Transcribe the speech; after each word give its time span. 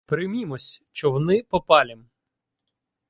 Приймімось, 0.05 0.81
човни 0.91 1.43
попалім. 1.49 2.09